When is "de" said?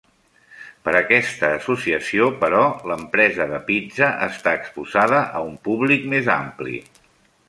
3.51-3.59